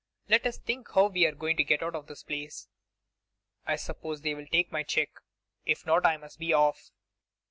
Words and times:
'Let 0.27 0.47
us 0.47 0.57
think 0.57 0.87
how 0.95 1.09
we 1.09 1.27
are 1.27 1.31
to 1.35 1.63
get 1.63 1.83
out 1.83 1.93
of 1.93 2.07
this 2.07 2.23
place. 2.23 2.67
I 3.67 3.75
suppose 3.75 4.21
they 4.21 4.33
will 4.33 4.47
take 4.47 4.71
my 4.71 4.81
cheque. 4.81 5.19
If 5.63 5.85
not, 5.85 6.07
I 6.07 6.17
must 6.17 6.39
be 6.39 6.53
off. 6.53 6.89